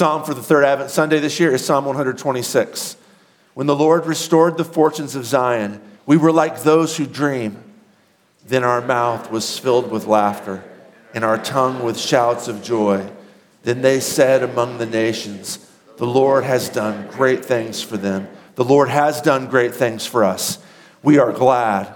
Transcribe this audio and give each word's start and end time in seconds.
psalm 0.00 0.24
for 0.24 0.32
the 0.32 0.42
third 0.42 0.64
Advent 0.64 0.90
Sunday 0.90 1.18
this 1.18 1.38
year 1.38 1.52
is 1.52 1.62
Psalm 1.62 1.84
126. 1.84 2.96
When 3.52 3.66
the 3.66 3.76
Lord 3.76 4.06
restored 4.06 4.56
the 4.56 4.64
fortunes 4.64 5.14
of 5.14 5.26
Zion, 5.26 5.78
we 6.06 6.16
were 6.16 6.32
like 6.32 6.62
those 6.62 6.96
who 6.96 7.04
dream. 7.04 7.62
Then 8.46 8.64
our 8.64 8.80
mouth 8.80 9.30
was 9.30 9.58
filled 9.58 9.90
with 9.90 10.06
laughter, 10.06 10.64
and 11.12 11.22
our 11.22 11.36
tongue 11.36 11.82
with 11.82 11.98
shouts 11.98 12.48
of 12.48 12.62
joy. 12.62 13.10
Then 13.62 13.82
they 13.82 14.00
said 14.00 14.42
among 14.42 14.78
the 14.78 14.86
nations, 14.86 15.70
The 15.98 16.06
Lord 16.06 16.44
has 16.44 16.70
done 16.70 17.06
great 17.10 17.44
things 17.44 17.82
for 17.82 17.98
them. 17.98 18.26
The 18.54 18.64
Lord 18.64 18.88
has 18.88 19.20
done 19.20 19.48
great 19.50 19.74
things 19.74 20.06
for 20.06 20.24
us. 20.24 20.60
We 21.02 21.18
are 21.18 21.30
glad. 21.30 21.92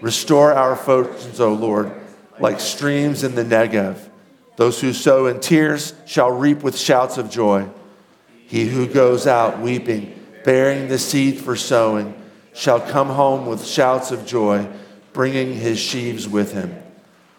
Restore 0.00 0.52
our 0.52 0.74
fortunes, 0.74 1.38
O 1.38 1.52
Lord, 1.54 1.92
like 2.40 2.58
streams 2.58 3.22
in 3.22 3.36
the 3.36 3.44
Negev. 3.44 4.09
Those 4.60 4.78
who 4.78 4.92
sow 4.92 5.24
in 5.24 5.40
tears 5.40 5.94
shall 6.04 6.30
reap 6.30 6.62
with 6.62 6.76
shouts 6.76 7.16
of 7.16 7.30
joy. 7.30 7.66
He 8.46 8.66
who 8.66 8.86
goes 8.86 9.26
out 9.26 9.58
weeping, 9.60 10.22
bearing 10.44 10.88
the 10.88 10.98
seed 10.98 11.38
for 11.40 11.56
sowing, 11.56 12.12
shall 12.52 12.78
come 12.78 13.08
home 13.08 13.46
with 13.46 13.64
shouts 13.64 14.10
of 14.10 14.26
joy, 14.26 14.68
bringing 15.14 15.54
his 15.54 15.78
sheaves 15.78 16.28
with 16.28 16.52
him. 16.52 16.76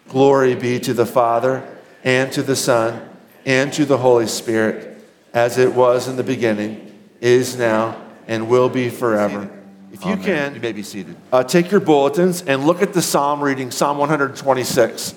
Glory 0.08 0.56
be 0.56 0.80
to 0.80 0.92
the 0.92 1.06
Father, 1.06 1.64
and 2.02 2.32
to 2.32 2.42
the 2.42 2.56
Son, 2.56 3.08
and 3.46 3.72
to 3.72 3.84
the 3.84 3.98
Holy 3.98 4.26
Spirit, 4.26 4.98
as 5.32 5.58
it 5.58 5.72
was 5.72 6.08
in 6.08 6.16
the 6.16 6.24
beginning, 6.24 6.92
is 7.20 7.56
now, 7.56 8.02
and 8.26 8.48
will 8.48 8.68
be 8.68 8.90
forever. 8.90 9.48
If 9.92 10.04
you 10.04 10.14
Amen. 10.14 10.24
can, 10.24 10.54
You 10.56 10.60
may 10.60 10.72
be 10.72 10.82
seated. 10.82 11.14
uh, 11.32 11.44
take 11.44 11.70
your 11.70 11.78
bulletins 11.78 12.42
and 12.42 12.66
look 12.66 12.82
at 12.82 12.92
the 12.92 13.02
psalm 13.02 13.40
reading, 13.40 13.70
Psalm 13.70 13.96
126. 13.98 15.14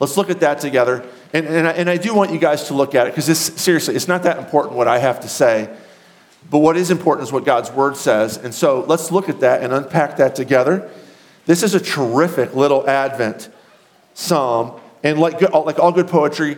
Let's 0.00 0.16
look 0.16 0.30
at 0.30 0.40
that 0.40 0.58
together. 0.58 1.06
And, 1.34 1.48
and, 1.48 1.66
I, 1.66 1.72
and 1.72 1.90
I 1.90 1.96
do 1.96 2.14
want 2.14 2.30
you 2.30 2.38
guys 2.38 2.68
to 2.68 2.74
look 2.74 2.94
at 2.94 3.08
it 3.08 3.10
because 3.10 3.26
this, 3.26 3.40
seriously, 3.40 3.96
it's 3.96 4.06
not 4.06 4.22
that 4.22 4.38
important 4.38 4.76
what 4.76 4.86
I 4.86 5.00
have 5.00 5.18
to 5.20 5.28
say, 5.28 5.68
but 6.48 6.60
what 6.60 6.76
is 6.76 6.92
important 6.92 7.26
is 7.26 7.32
what 7.32 7.44
God's 7.44 7.72
word 7.72 7.96
says. 7.96 8.36
And 8.36 8.54
so 8.54 8.84
let's 8.86 9.10
look 9.10 9.28
at 9.28 9.40
that 9.40 9.60
and 9.60 9.72
unpack 9.72 10.18
that 10.18 10.36
together. 10.36 10.88
This 11.44 11.64
is 11.64 11.74
a 11.74 11.80
terrific 11.80 12.54
little 12.54 12.88
Advent 12.88 13.48
psalm. 14.14 14.80
And 15.02 15.18
like, 15.18 15.40
like 15.40 15.80
all 15.80 15.90
good 15.90 16.06
poetry, 16.06 16.52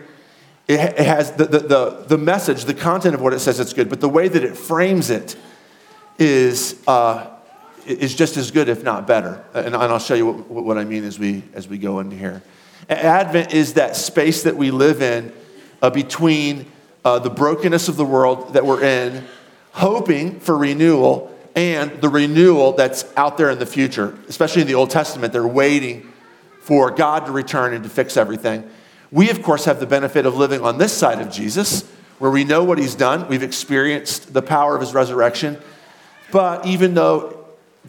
it, 0.67 0.79
it 0.79 1.07
has 1.07 1.31
the, 1.31 1.45
the, 1.45 1.59
the, 1.59 2.05
the 2.09 2.17
message, 2.19 2.65
the 2.65 2.75
content 2.75 3.15
of 3.15 3.21
what 3.21 3.33
it 3.33 3.39
says 3.39 3.59
it's 3.59 3.73
good, 3.73 3.89
but 3.89 3.99
the 3.99 4.09
way 4.09 4.27
that 4.27 4.43
it 4.43 4.55
frames 4.55 5.09
it 5.09 5.35
is, 6.19 6.79
uh, 6.85 7.25
is 7.87 8.13
just 8.13 8.37
as 8.37 8.51
good, 8.51 8.69
if 8.69 8.83
not 8.83 9.07
better. 9.07 9.43
And, 9.55 9.73
and 9.73 9.75
I'll 9.75 9.97
show 9.97 10.13
you 10.13 10.27
what, 10.27 10.63
what 10.63 10.77
I 10.77 10.83
mean 10.83 11.03
as 11.03 11.17
we, 11.17 11.43
as 11.53 11.67
we 11.67 11.79
go 11.79 11.99
into 11.99 12.15
here. 12.15 12.43
Advent 12.89 13.53
is 13.53 13.73
that 13.73 13.95
space 13.95 14.43
that 14.43 14.55
we 14.55 14.71
live 14.71 15.01
in 15.01 15.33
uh, 15.81 15.89
between 15.89 16.65
uh, 17.03 17.19
the 17.19 17.29
brokenness 17.29 17.87
of 17.87 17.97
the 17.97 18.05
world 18.05 18.53
that 18.53 18.65
we're 18.65 18.83
in, 18.83 19.25
hoping 19.71 20.39
for 20.39 20.57
renewal, 20.57 21.33
and 21.55 22.01
the 22.01 22.09
renewal 22.09 22.73
that's 22.73 23.05
out 23.17 23.37
there 23.37 23.49
in 23.49 23.59
the 23.59 23.65
future. 23.65 24.17
Especially 24.27 24.61
in 24.61 24.67
the 24.67 24.75
Old 24.75 24.89
Testament, 24.89 25.33
they're 25.33 25.47
waiting 25.47 26.11
for 26.61 26.91
God 26.91 27.25
to 27.25 27.31
return 27.31 27.73
and 27.73 27.83
to 27.83 27.89
fix 27.89 28.17
everything. 28.17 28.69
We, 29.11 29.29
of 29.29 29.41
course, 29.41 29.65
have 29.65 29.79
the 29.79 29.85
benefit 29.87 30.25
of 30.25 30.35
living 30.35 30.61
on 30.61 30.77
this 30.77 30.93
side 30.93 31.21
of 31.21 31.31
Jesus, 31.31 31.89
where 32.19 32.31
we 32.31 32.43
know 32.43 32.63
what 32.63 32.77
he's 32.77 32.95
done. 32.95 33.27
We've 33.27 33.43
experienced 33.43 34.33
the 34.33 34.41
power 34.41 34.75
of 34.75 34.81
his 34.81 34.93
resurrection. 34.93 35.57
But 36.31 36.65
even 36.65 36.93
though 36.93 37.45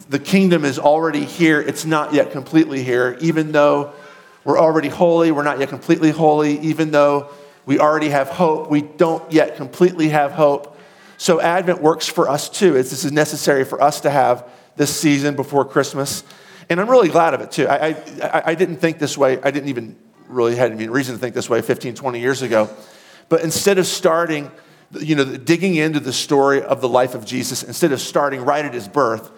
the 0.09 0.19
kingdom 0.19 0.63
is 0.63 0.79
already 0.79 1.25
here, 1.25 1.59
it's 1.59 1.83
not 1.83 2.13
yet 2.13 2.31
completely 2.31 2.83
here. 2.83 3.17
Even 3.19 3.51
though 3.51 3.93
we're 4.49 4.57
already 4.57 4.89
holy, 4.89 5.31
we're 5.31 5.43
not 5.43 5.59
yet 5.59 5.69
completely 5.69 6.09
holy. 6.09 6.57
Even 6.61 6.89
though 6.89 7.29
we 7.67 7.77
already 7.77 8.09
have 8.09 8.29
hope, 8.29 8.71
we 8.71 8.81
don't 8.81 9.31
yet 9.31 9.57
completely 9.57 10.09
have 10.09 10.31
hope. 10.31 10.75
So 11.19 11.39
Advent 11.39 11.83
works 11.83 12.07
for 12.07 12.27
us 12.27 12.49
too. 12.49 12.75
It's, 12.75 12.89
this 12.89 13.05
is 13.05 13.11
necessary 13.11 13.63
for 13.63 13.79
us 13.79 14.01
to 14.01 14.09
have 14.09 14.49
this 14.75 14.95
season 14.95 15.35
before 15.35 15.65
Christmas. 15.65 16.23
And 16.67 16.81
I'm 16.81 16.89
really 16.89 17.09
glad 17.09 17.35
of 17.35 17.41
it 17.41 17.51
too. 17.51 17.67
I, 17.67 17.89
I, 18.23 18.43
I 18.43 18.55
didn't 18.55 18.77
think 18.77 18.97
this 18.97 19.15
way. 19.15 19.39
I 19.39 19.51
didn't 19.51 19.69
even 19.69 19.95
really 20.27 20.55
had 20.55 20.71
any 20.71 20.89
reason 20.89 21.13
to 21.13 21.21
think 21.21 21.35
this 21.35 21.47
way 21.47 21.61
15, 21.61 21.93
20 21.93 22.19
years 22.19 22.41
ago. 22.41 22.71
But 23.27 23.41
instead 23.41 23.77
of 23.77 23.85
starting, 23.85 24.49
you 24.99 25.15
know, 25.15 25.25
digging 25.37 25.75
into 25.75 25.99
the 25.99 26.11
story 26.11 26.63
of 26.63 26.81
the 26.81 26.89
life 26.89 27.13
of 27.13 27.23
Jesus, 27.23 27.61
instead 27.61 27.91
of 27.91 28.01
starting 28.01 28.43
right 28.43 28.65
at 28.65 28.73
his 28.73 28.87
birth, 28.87 29.29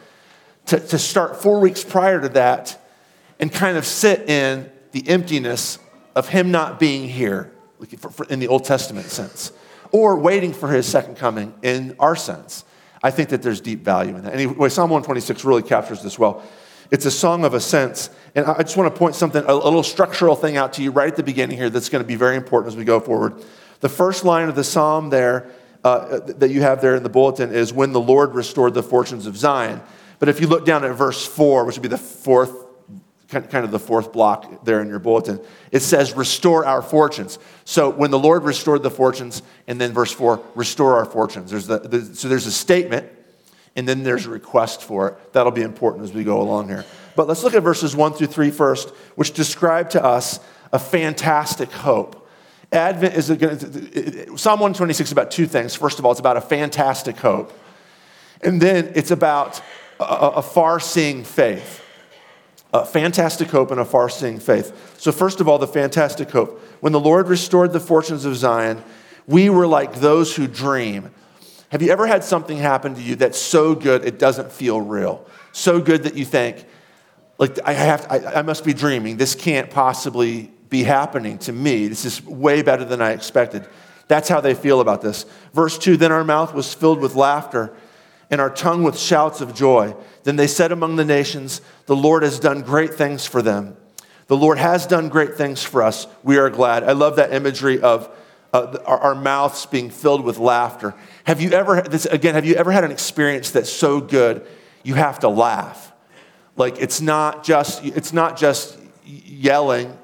to, 0.68 0.80
to 0.80 0.97
start 0.97 1.41
four 1.41 1.59
weeks 1.59 1.84
prior 1.84 2.22
to 2.22 2.30
that 2.30 2.81
and 3.41 3.52
kind 3.52 3.75
of 3.75 3.85
sit 3.85 4.30
in 4.30 4.71
the 4.91 5.07
emptiness 5.07 5.79
of 6.16 6.29
him 6.29 6.52
not 6.52 6.79
being 6.79 7.07
here 7.07 7.52
in 8.29 8.40
the 8.40 8.47
Old 8.47 8.66
Testament 8.66 9.07
sense, 9.07 9.52
or 9.91 10.18
waiting 10.18 10.53
for 10.53 10.69
his 10.69 10.85
second 10.85 11.16
coming 11.16 11.53
in 11.62 11.96
our 12.00 12.16
sense. 12.16 12.63
I 13.03 13.12
think 13.12 13.29
that 13.29 13.41
there's 13.41 13.62
deep 13.62 13.84
value 13.84 14.16
in 14.16 14.24
that. 14.24 14.34
Anyway, 14.34 14.69
Psalm 14.69 14.90
126 14.90 15.44
really 15.44 15.63
captures 15.63 16.03
this 16.03 16.19
well. 16.19 16.44
It's 16.91 17.06
a 17.06 17.12
song 17.12 17.46
of 17.46 17.53
ascents. 17.53 18.09
And 18.35 18.46
I 18.46 18.62
just 18.62 18.78
want 18.78 18.94
to 18.94 18.97
point 18.97 19.16
something, 19.16 19.44
a, 19.44 19.52
a 19.52 19.56
little 19.56 19.84
structural 19.84 20.35
thing 20.35 20.57
out 20.57 20.74
to 20.74 20.84
you 20.84 20.91
right 20.91 21.08
at 21.08 21.16
the 21.16 21.23
beginning 21.23 21.58
here 21.58 21.69
that's 21.69 21.90
going 21.90 22.03
to 22.03 22.08
be 22.08 22.16
very 22.16 22.35
important 22.35 22.73
as 22.73 22.78
we 22.78 22.84
go 22.84 23.00
forward. 23.00 23.44
The 23.79 23.90
first 23.90 24.23
line 24.23 24.50
of 24.50 24.56
the 24.56 24.63
psalm 24.63 25.09
there 25.09 25.50
uh, 25.84 26.19
that 26.19 26.52
you 26.52 26.62
have 26.62 26.81
there 26.81 26.96
in 26.96 27.03
the 27.03 27.09
bulletin 27.09 27.52
is 27.52 27.73
when 27.73 27.91
the 27.91 28.00
Lord 28.00 28.35
restored 28.35 28.73
the 28.73 28.84
fortunes 28.84 29.25
of 29.25 29.35
Zion. 29.35 29.81
But 30.19 30.29
if 30.29 30.40
you 30.40 30.47
look 30.47 30.66
down 30.66 30.84
at 30.85 30.91
verse 30.91 31.25
4, 31.25 31.66
which 31.66 31.75
would 31.75 31.81
be 31.81 31.88
the 31.88 31.97
fourth, 31.97 32.60
kind 33.31 33.66
of 33.66 33.72
the 33.72 33.80
fourth 33.80 34.12
block 34.12 34.66
there 34.66 34.81
in 34.81 34.90
your 34.90 35.00
bulletin, 35.00 35.40
it 35.72 35.81
says, 35.81 36.14
restore 36.14 36.66
our 36.66 36.81
fortunes. 36.81 37.40
So 37.66 37.90
when 37.90 38.12
the 38.12 38.19
Lord 38.19 38.44
restored 38.44 38.84
the 38.84 38.92
fortunes, 38.92 39.42
and 39.68 39.80
then 39.80 39.94
verse 39.94 40.12
4, 40.12 40.44
restore 40.53 40.97
our 40.97 41.06
fortunes. 41.06 41.50
There's 41.50 41.68
the, 41.68 41.80
the, 41.80 42.16
so 42.16 42.28
there's 42.28 42.46
a 42.46 42.52
statement, 42.52 43.09
and 43.75 43.88
then 43.88 44.03
there's 44.03 44.25
a 44.25 44.30
request 44.30 44.81
for 44.81 45.08
it. 45.08 45.34
That'll 45.34 45.52
be 45.52 45.62
important 45.62 46.03
as 46.03 46.14
we 46.14 46.24
go 46.24 46.41
along 46.41 46.68
here. 46.68 46.86
But 47.16 47.28
let's 47.28 47.44
look 47.44 47.53
at 47.53 47.64
verses 47.64 47.96
1 47.96 48.14
through 48.14 48.28
three 48.28 48.52
first, 48.52 48.90
which 49.16 49.31
describe 49.31 49.90
to 49.91 50.03
us 50.03 50.40
a 50.74 50.80
fantastic 50.80 51.72
hope. 51.72 52.28
Advent 52.72 53.16
is 53.16 53.28
Psalm 53.28 54.59
126 54.59 55.09
is 55.09 55.12
about 55.12 55.31
two 55.31 55.46
things. 55.46 55.75
First 55.75 56.00
of 56.00 56.06
all, 56.06 56.12
it's 56.12 56.22
about 56.22 56.38
a 56.38 56.41
fantastic 56.41 57.18
hope. 57.18 57.58
And 58.41 58.62
then 58.62 58.94
it's 58.96 59.12
about 59.12 59.62
a, 60.00 60.03
a 60.03 60.41
far 60.41 60.80
seeing 60.80 61.24
faith. 61.24 61.84
A 62.74 62.86
fantastic 62.86 63.50
hope 63.50 63.72
and 63.72 63.80
a 63.80 63.86
far 63.86 64.09
seeing 64.09 64.40
faith. 64.40 65.00
So, 65.00 65.12
first 65.12 65.42
of 65.42 65.48
all, 65.48 65.58
the 65.58 65.68
fantastic 65.68 66.32
hope. 66.32 66.62
When 66.80 66.94
the 66.94 67.00
Lord 67.00 67.28
restored 67.28 67.74
the 67.74 67.80
fortunes 67.80 68.24
of 68.24 68.36
Zion, 68.38 68.84
we 69.28 69.50
were 69.50 69.68
like 69.68 69.96
those 69.96 70.36
who 70.36 70.48
dream. 70.48 71.12
Have 71.70 71.82
you 71.82 71.92
ever 71.92 72.08
had 72.08 72.24
something 72.24 72.58
happen 72.58 72.96
to 72.96 73.02
you 73.02 73.16
that's 73.16 73.40
so 73.40 73.76
good 73.76 74.06
it 74.06 74.20
doesn't 74.20 74.52
feel 74.52 74.80
real? 74.82 75.26
So 75.52 75.82
good 75.82 76.04
that 76.04 76.16
you 76.16 76.26
think, 76.26 76.66
like, 77.38 77.59
I, 77.66 77.74
have 77.74 78.08
I, 78.09 78.40
I 78.40 78.42
must 78.42 78.64
be 78.64 78.74
dreaming. 78.74 79.18
This 79.18 79.36
can't 79.36 79.70
possibly 79.70 80.52
be 80.70 80.84
happening 80.84 81.38
to 81.40 81.52
me. 81.52 81.88
This 81.88 82.06
is 82.06 82.24
way 82.26 82.62
better 82.62 82.86
than 82.86 83.02
I 83.02 83.12
expected. 83.12 83.68
That's 84.08 84.30
how 84.30 84.42
they 84.42 84.53
feel 84.53 84.82
about 84.82 85.02
this. 85.02 85.26
Verse 85.53 85.78
2 85.78 85.98
Then 85.98 86.12
our 86.12 86.24
mouth 86.24 86.53
was 86.53 86.74
filled 86.74 87.00
with 87.00 87.16
laughter 87.16 87.74
and 88.31 88.40
our 88.40 88.50
tongue 88.50 88.81
with 88.81 88.97
shouts 88.97 89.42
of 89.42 89.53
joy. 89.53 89.94
Then 90.24 90.38
they 90.38 90.47
said 90.47 90.72
among 90.72 90.96
the 90.96 91.06
nations, 91.06 91.62
The 91.86 91.96
Lord 91.96 92.24
has 92.24 92.40
done 92.40 92.62
great 92.62 92.94
things 92.94 93.28
for 93.28 93.42
them. 93.42 93.78
The 94.28 94.38
Lord 94.38 94.58
has 94.58 94.88
done 94.88 95.09
great 95.09 95.36
things 95.36 95.62
for 95.62 95.84
us. 95.84 96.08
We 96.24 96.38
are 96.38 96.50
glad. 96.50 96.86
I 96.86 96.94
love 96.94 97.18
that 97.18 97.34
imagery 97.34 97.81
of 97.81 98.09
uh, 98.53 98.78
our, 98.86 98.97
our 99.00 99.16
mouths 99.16 99.66
being 99.66 99.90
filled 99.90 100.24
with 100.24 100.38
laughter. 100.38 100.96
Have 101.25 101.41
you 101.41 101.52
ever, 101.52 101.81
this, 101.81 102.06
again, 102.06 102.36
have 102.36 102.46
you 102.46 102.56
ever 102.56 102.72
had 102.72 102.86
an 102.86 102.91
experience 102.91 103.52
that's 103.52 103.70
so 103.70 104.00
good 104.00 104.47
you 104.84 104.94
have 104.96 105.20
to 105.20 105.30
laugh? 105.30 105.91
Like 106.56 106.78
it's 106.80 107.02
not 107.02 107.44
just, 107.44 107.84
it's 107.84 108.14
not 108.14 108.38
just 108.38 108.78
yelling 109.06 109.97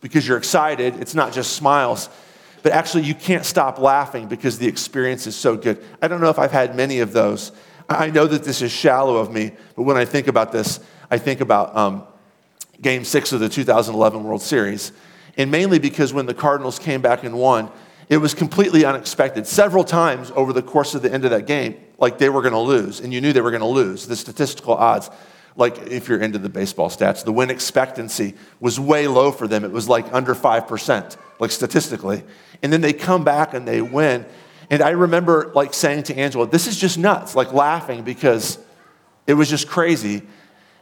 because 0.00 0.26
you're 0.26 0.38
excited. 0.38 0.96
It's 1.00 1.14
not 1.14 1.32
just 1.32 1.52
smiles, 1.52 2.08
but 2.62 2.72
actually 2.72 3.04
you 3.04 3.14
can't 3.14 3.44
stop 3.44 3.78
laughing 3.78 4.28
because 4.28 4.58
the 4.58 4.66
experience 4.66 5.26
is 5.26 5.36
so 5.36 5.56
good. 5.56 5.82
I 6.02 6.08
don't 6.08 6.20
know 6.20 6.30
if 6.30 6.38
I've 6.38 6.52
had 6.52 6.76
many 6.76 7.00
of 7.00 7.12
those. 7.12 7.52
I 7.88 8.10
know 8.10 8.26
that 8.26 8.44
this 8.44 8.62
is 8.62 8.70
shallow 8.70 9.16
of 9.16 9.32
me, 9.32 9.52
but 9.74 9.82
when 9.82 9.96
I 9.96 10.04
think 10.04 10.28
about 10.28 10.52
this, 10.52 10.80
I 11.10 11.18
think 11.18 11.40
about 11.40 11.76
um, 11.76 12.04
game 12.80 13.04
six 13.04 13.32
of 13.32 13.40
the 13.40 13.48
2011 13.48 14.22
World 14.22 14.42
Series. 14.42 14.92
And 15.36 15.50
mainly 15.50 15.78
because 15.78 16.12
when 16.12 16.26
the 16.26 16.34
Cardinals 16.34 16.78
came 16.78 17.02
back 17.02 17.24
and 17.24 17.38
won, 17.38 17.70
it 18.08 18.16
was 18.16 18.34
completely 18.34 18.84
unexpected. 18.84 19.46
Several 19.46 19.84
times 19.84 20.32
over 20.34 20.52
the 20.52 20.62
course 20.62 20.94
of 20.94 21.02
the 21.02 21.12
end 21.12 21.24
of 21.24 21.30
that 21.30 21.46
game, 21.46 21.76
like 21.98 22.18
they 22.18 22.28
were 22.28 22.42
going 22.42 22.52
to 22.52 22.58
lose, 22.58 23.00
and 23.00 23.12
you 23.12 23.20
knew 23.20 23.32
they 23.32 23.40
were 23.40 23.52
going 23.52 23.60
to 23.60 23.66
lose. 23.66 24.06
The 24.06 24.16
statistical 24.16 24.74
odds, 24.74 25.10
like 25.56 25.78
if 25.86 26.08
you're 26.08 26.20
into 26.20 26.38
the 26.38 26.48
baseball 26.48 26.90
stats, 26.90 27.24
the 27.24 27.32
win 27.32 27.50
expectancy 27.50 28.34
was 28.58 28.80
way 28.80 29.06
low 29.06 29.30
for 29.30 29.46
them. 29.46 29.64
It 29.64 29.70
was 29.70 29.88
like 29.88 30.12
under 30.12 30.34
5%, 30.34 31.16
like 31.38 31.50
statistically. 31.50 32.24
And 32.62 32.72
then 32.72 32.80
they 32.80 32.92
come 32.92 33.24
back 33.24 33.54
and 33.54 33.66
they 33.66 33.80
win. 33.80 34.26
And 34.70 34.82
I 34.82 34.90
remember 34.90 35.50
like 35.54 35.74
saying 35.74 36.04
to 36.04 36.16
Angela, 36.16 36.46
this 36.46 36.66
is 36.66 36.78
just 36.78 36.98
nuts, 36.98 37.34
like 37.34 37.52
laughing 37.52 38.02
because 38.02 38.58
it 39.26 39.34
was 39.34 39.48
just 39.50 39.68
crazy. 39.68 40.22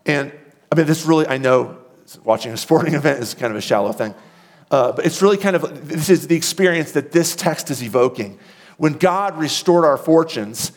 And 0.04 0.32
I 0.70 0.76
mean, 0.76 0.86
this 0.86 1.06
really, 1.06 1.26
I 1.26 1.38
know 1.38 1.78
watching 2.25 2.52
a 2.52 2.56
sporting 2.56 2.94
event 3.02 3.20
is 3.20 3.34
kind 3.34 3.50
of 3.50 3.56
a 3.56 3.62
shallow 3.62 3.92
thing. 3.92 4.14
Uh, 4.70 4.92
but 4.92 5.06
it's 5.06 5.22
really 5.22 5.38
kind 5.38 5.56
of, 5.56 5.88
this 5.88 6.10
is 6.10 6.26
the 6.26 6.36
experience 6.36 6.92
that 6.92 7.12
this 7.12 7.34
text 7.34 7.70
is 7.70 7.82
evoking. 7.82 8.38
When 8.76 8.94
God 8.94 9.38
restored 9.38 9.84
our 9.84 9.96
fortunes, 9.96 10.72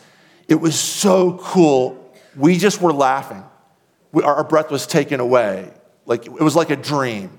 it 0.48 0.54
was 0.54 0.78
so 0.78 1.38
cool. 1.42 2.14
We 2.34 2.56
just 2.56 2.80
were 2.80 2.92
laughing. 2.92 3.44
We, 4.12 4.22
our 4.22 4.44
breath 4.44 4.70
was 4.70 4.86
taken 4.86 5.20
away. 5.20 5.70
Like, 6.06 6.24
it 6.26 6.40
was 6.40 6.56
like 6.56 6.70
a 6.70 6.76
dream. 6.76 7.38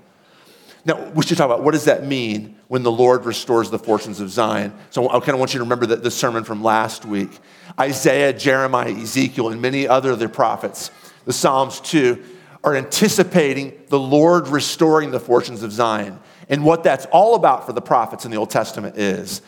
Now, 0.84 1.10
we 1.10 1.24
should 1.24 1.36
talk 1.36 1.46
about 1.46 1.62
what 1.62 1.72
does 1.72 1.86
that 1.86 2.04
mean 2.04 2.53
when 2.68 2.82
the 2.82 2.92
Lord 2.92 3.24
restores 3.24 3.70
the 3.70 3.78
fortunes 3.78 4.20
of 4.20 4.30
Zion. 4.30 4.72
So 4.90 5.08
I 5.08 5.20
kind 5.20 5.30
of 5.30 5.38
want 5.38 5.54
you 5.54 5.58
to 5.58 5.64
remember 5.64 5.86
the, 5.86 5.96
the 5.96 6.10
sermon 6.10 6.44
from 6.44 6.62
last 6.62 7.04
week. 7.04 7.30
Isaiah, 7.78 8.32
Jeremiah, 8.32 8.92
Ezekiel, 8.92 9.50
and 9.50 9.60
many 9.60 9.86
other 9.86 10.12
of 10.12 10.18
the 10.18 10.28
prophets, 10.28 10.90
the 11.24 11.32
Psalms 11.32 11.80
too, 11.80 12.22
are 12.62 12.74
anticipating 12.74 13.74
the 13.88 13.98
Lord 13.98 14.48
restoring 14.48 15.10
the 15.10 15.20
fortunes 15.20 15.62
of 15.62 15.72
Zion. 15.72 16.18
And 16.48 16.64
what 16.64 16.82
that's 16.82 17.06
all 17.06 17.34
about 17.34 17.66
for 17.66 17.72
the 17.72 17.82
prophets 17.82 18.24
in 18.24 18.30
the 18.30 18.38
Old 18.38 18.50
Testament 18.50 18.96
is 18.96 19.42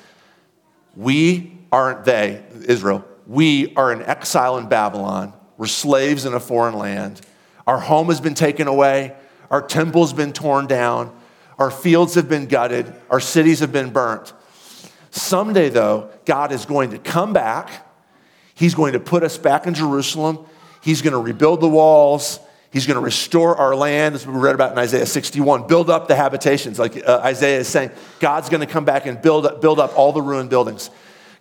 we 0.95 1.59
aren't 1.73 2.05
they, 2.05 2.45
Israel, 2.69 3.05
we 3.27 3.75
are 3.75 3.93
in 3.93 4.03
exile 4.03 4.59
in 4.59 4.69
Babylon. 4.69 5.33
We're 5.57 5.67
slaves 5.67 6.27
in 6.27 6.35
a 6.35 6.41
foreign 6.41 6.75
land. 6.75 7.21
Our 7.67 7.79
home 7.79 8.09
has 8.09 8.21
been 8.21 8.35
taken 8.35 8.69
away. 8.69 9.17
Our 9.51 9.63
temple's 9.63 10.13
been 10.13 10.33
torn 10.33 10.67
down. 10.67 11.16
Our 11.59 11.71
fields 11.71 12.15
have 12.15 12.29
been 12.29 12.47
gutted. 12.47 12.93
Our 13.11 13.21
cities 13.21 13.61
have 13.61 13.73
been 13.73 13.91
burnt. 13.91 14.33
Someday, 15.11 15.71
though, 15.71 16.11
God 16.25 16.53
is 16.53 16.67
going 16.67 16.91
to 16.91 16.99
come 16.99 17.33
back. 17.33 17.87
He's 18.55 18.75
going 18.75 18.93
to 18.93 19.01
put 19.01 19.23
us 19.23 19.39
back 19.39 19.67
in 19.67 19.75
Jerusalem. 19.75 20.45
He's 20.83 21.03
going 21.03 21.13
to 21.13 21.19
rebuild 21.19 21.61
the 21.61 21.69
walls. 21.69 22.39
He's 22.71 22.87
going 22.87 22.97
to 22.97 23.05
restore 23.05 23.57
our 23.57 23.75
land, 23.75 24.15
as 24.15 24.27
we 24.27 24.35
read 24.35 24.55
about 24.55 24.73
in 24.73 24.79
Isaiah 24.79 25.07
61, 25.07 25.67
build 25.67 25.89
up 25.89 26.09
the 26.09 26.17
habitations. 26.17 26.79
Like 26.79 26.97
uh, 27.07 27.21
Isaiah 27.25 27.61
is 27.61 27.69
saying, 27.69 27.91
God's 28.21 28.51
going 28.51 28.61
to 28.61 28.67
come 28.67 28.85
back 28.85 29.07
and 29.07 29.21
build 29.21 29.47
up, 29.47 29.63
build 29.63 29.81
up 29.81 29.97
all 29.97 30.13
the 30.13 30.21
ruined 30.21 30.51
buildings. 30.51 30.91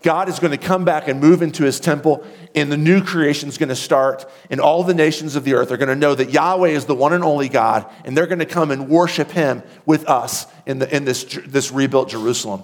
God 0.05 0.29
is 0.29 0.37
going 0.37 0.51
to 0.51 0.57
come 0.57 0.85
back 0.85 1.07
and 1.07 1.19
move 1.19 1.41
into 1.41 1.63
his 1.63 1.79
temple, 1.79 2.23
and 2.53 2.71
the 2.71 2.77
new 2.77 3.03
creation 3.03 3.49
is 3.49 3.57
going 3.57 3.69
to 3.69 3.75
start, 3.75 4.23
and 4.51 4.61
all 4.61 4.83
the 4.83 4.93
nations 4.93 5.35
of 5.35 5.43
the 5.43 5.55
earth 5.55 5.71
are 5.71 5.77
going 5.77 5.89
to 5.89 5.95
know 5.95 6.13
that 6.13 6.29
Yahweh 6.29 6.69
is 6.69 6.85
the 6.85 6.93
one 6.93 7.11
and 7.11 7.23
only 7.23 7.49
God, 7.49 7.87
and 8.03 8.15
they're 8.15 8.27
going 8.27 8.37
to 8.37 8.45
come 8.45 8.69
and 8.69 8.87
worship 8.87 9.31
him 9.31 9.63
with 9.87 10.07
us 10.07 10.45
in, 10.67 10.77
the, 10.77 10.95
in 10.95 11.05
this, 11.05 11.23
this 11.47 11.71
rebuilt 11.71 12.09
Jerusalem. 12.09 12.63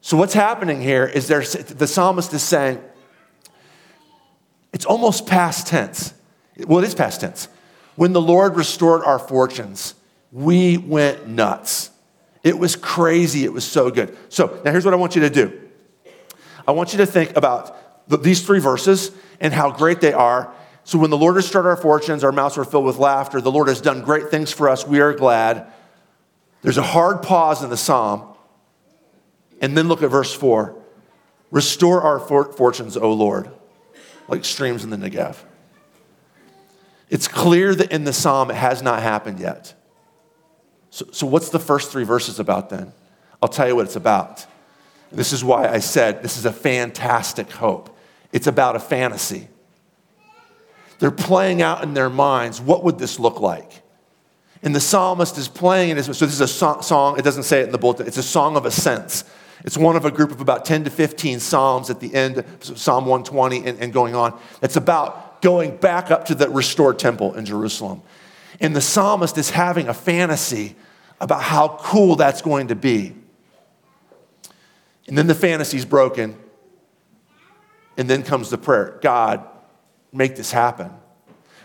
So, 0.00 0.16
what's 0.16 0.32
happening 0.32 0.80
here 0.80 1.04
is 1.04 1.28
there, 1.28 1.42
the 1.42 1.86
psalmist 1.86 2.32
is 2.32 2.42
saying, 2.42 2.82
it's 4.72 4.86
almost 4.86 5.26
past 5.26 5.66
tense. 5.66 6.14
Well, 6.66 6.78
it 6.78 6.86
is 6.86 6.94
past 6.94 7.20
tense. 7.20 7.48
When 7.96 8.14
the 8.14 8.22
Lord 8.22 8.56
restored 8.56 9.04
our 9.04 9.18
fortunes, 9.18 9.94
we 10.32 10.78
went 10.78 11.28
nuts. 11.28 11.90
It 12.42 12.58
was 12.58 12.76
crazy. 12.76 13.44
It 13.44 13.52
was 13.52 13.66
so 13.66 13.90
good. 13.90 14.16
So, 14.30 14.58
now 14.64 14.70
here's 14.70 14.86
what 14.86 14.94
I 14.94 14.96
want 14.96 15.16
you 15.16 15.20
to 15.20 15.30
do. 15.30 15.64
I 16.66 16.72
want 16.72 16.92
you 16.92 16.98
to 16.98 17.06
think 17.06 17.36
about 17.36 18.08
the, 18.08 18.16
these 18.16 18.44
three 18.44 18.58
verses 18.58 19.12
and 19.40 19.52
how 19.52 19.70
great 19.70 20.00
they 20.00 20.12
are. 20.12 20.52
So, 20.84 20.98
when 20.98 21.10
the 21.10 21.18
Lord 21.18 21.36
restored 21.36 21.66
our 21.66 21.76
fortunes, 21.76 22.22
our 22.22 22.32
mouths 22.32 22.56
were 22.56 22.64
filled 22.64 22.84
with 22.84 22.98
laughter. 22.98 23.40
The 23.40 23.50
Lord 23.50 23.68
has 23.68 23.80
done 23.80 24.02
great 24.02 24.30
things 24.30 24.52
for 24.52 24.68
us. 24.68 24.86
We 24.86 25.00
are 25.00 25.12
glad. 25.12 25.66
There's 26.62 26.78
a 26.78 26.82
hard 26.82 27.22
pause 27.22 27.62
in 27.62 27.70
the 27.70 27.76
psalm. 27.76 28.34
And 29.60 29.76
then 29.76 29.88
look 29.88 30.02
at 30.02 30.10
verse 30.10 30.34
4 30.34 30.76
Restore 31.50 32.02
our 32.02 32.18
for- 32.18 32.52
fortunes, 32.52 32.96
O 32.96 33.12
Lord, 33.12 33.50
like 34.28 34.44
streams 34.44 34.84
in 34.84 34.90
the 34.90 34.96
Negev. 34.96 35.36
It's 37.08 37.28
clear 37.28 37.74
that 37.74 37.92
in 37.92 38.04
the 38.04 38.12
psalm 38.12 38.50
it 38.50 38.56
has 38.56 38.82
not 38.82 39.02
happened 39.02 39.38
yet. 39.38 39.74
So, 40.90 41.06
so 41.12 41.26
what's 41.26 41.50
the 41.50 41.58
first 41.58 41.92
three 41.92 42.04
verses 42.04 42.40
about 42.40 42.68
then? 42.68 42.92
I'll 43.40 43.48
tell 43.48 43.68
you 43.68 43.76
what 43.76 43.86
it's 43.86 43.96
about. 43.96 44.46
This 45.12 45.32
is 45.32 45.44
why 45.44 45.68
I 45.68 45.78
said 45.78 46.22
this 46.22 46.36
is 46.36 46.44
a 46.44 46.52
fantastic 46.52 47.50
hope. 47.50 47.96
It's 48.32 48.46
about 48.46 48.76
a 48.76 48.80
fantasy. 48.80 49.48
They're 50.98 51.10
playing 51.10 51.62
out 51.62 51.82
in 51.82 51.94
their 51.94 52.10
minds 52.10 52.60
what 52.60 52.84
would 52.84 52.98
this 52.98 53.18
look 53.18 53.40
like? 53.40 53.82
And 54.62 54.74
the 54.74 54.80
psalmist 54.80 55.38
is 55.38 55.48
playing 55.48 55.96
it. 55.96 56.02
So 56.02 56.12
this 56.26 56.40
is 56.40 56.40
a 56.40 56.48
song, 56.48 57.18
it 57.18 57.22
doesn't 57.22 57.44
say 57.44 57.60
it 57.60 57.66
in 57.66 57.72
the 57.72 57.78
bulletin, 57.78 58.06
it's 58.06 58.16
a 58.16 58.22
song 58.22 58.56
of 58.56 58.66
ascents. 58.66 59.24
It's 59.64 59.76
one 59.76 59.96
of 59.96 60.04
a 60.04 60.10
group 60.10 60.30
of 60.30 60.40
about 60.40 60.64
10 60.64 60.84
to 60.84 60.90
15 60.90 61.40
psalms 61.40 61.90
at 61.90 61.98
the 62.00 62.14
end, 62.14 62.38
of 62.38 62.78
Psalm 62.78 63.06
120 63.06 63.66
and, 63.66 63.78
and 63.80 63.92
going 63.92 64.14
on. 64.14 64.38
It's 64.62 64.76
about 64.76 65.40
going 65.40 65.76
back 65.76 66.10
up 66.10 66.26
to 66.26 66.34
the 66.34 66.48
restored 66.48 66.98
temple 66.98 67.34
in 67.34 67.44
Jerusalem. 67.44 68.02
And 68.60 68.76
the 68.76 68.80
psalmist 68.80 69.38
is 69.38 69.50
having 69.50 69.88
a 69.88 69.94
fantasy 69.94 70.76
about 71.20 71.42
how 71.42 71.78
cool 71.80 72.16
that's 72.16 72.42
going 72.42 72.68
to 72.68 72.74
be. 72.74 73.14
And 75.08 75.16
then 75.16 75.26
the 75.26 75.34
fantasy's 75.34 75.84
broken. 75.84 76.36
And 77.96 78.10
then 78.10 78.22
comes 78.22 78.50
the 78.50 78.58
prayer 78.58 78.98
God, 79.02 79.46
make 80.12 80.36
this 80.36 80.52
happen. 80.52 80.90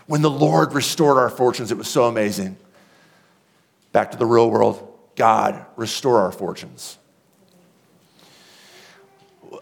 When 0.06 0.22
the 0.22 0.30
Lord 0.30 0.72
restored 0.72 1.18
our 1.18 1.30
fortunes, 1.30 1.70
it 1.70 1.78
was 1.78 1.88
so 1.88 2.04
amazing. 2.04 2.56
Back 3.92 4.12
to 4.12 4.16
the 4.16 4.26
real 4.26 4.50
world 4.50 4.88
God, 5.14 5.66
restore 5.76 6.20
our 6.20 6.32
fortunes. 6.32 6.98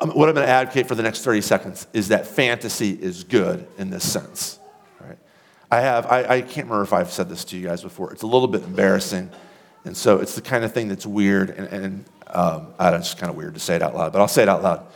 Um, 0.00 0.11
what 0.11 0.29
I'm 0.29 0.35
going 0.35 0.47
to 0.47 0.53
advocate 0.53 0.87
for 0.87 0.94
the 0.94 1.03
next 1.03 1.23
30 1.23 1.41
seconds 1.41 1.87
is 1.93 2.09
that 2.09 2.27
fantasy 2.27 2.93
is 2.93 3.25
good 3.25 3.67
in 3.77 3.91
this 3.91 4.09
sense. 4.11 4.61
Right? 5.00 5.19
I 5.71 5.81
have, 5.81 6.06
I, 6.06 6.37
I 6.37 6.41
can't 6.43 6.69
remember 6.69 6.82
if 6.82 6.93
I've 6.93 7.11
said 7.11 7.29
this 7.29 7.44
to 7.47 7.56
you 7.56 7.67
guys 7.67 7.82
before. 7.82 8.12
It's 8.12 8.23
a 8.23 8.29
little 8.29 8.49
bit 8.49 8.62
embarrassing. 8.62 9.31
And 9.85 9.97
so 9.97 10.19
it's 10.19 10.37
the 10.37 10.43
kind 10.43 10.65
of 10.65 10.73
thing 10.73 10.88
that's 10.88 11.06
weird 11.06 11.50
and, 11.50 11.67
and 11.69 12.05
um, 12.32 12.75
I 12.79 12.94
it's 12.94 13.15
kind 13.15 13.31
of 13.31 13.37
weird 13.37 13.55
to 13.55 13.61
say 13.61 13.77
it 13.77 13.82
out 13.82 13.94
loud, 13.94 14.12
but 14.12 14.21
I'll 14.21 14.29
say 14.29 14.43
it 14.43 14.49
out 14.49 14.62
loud. 14.62 14.87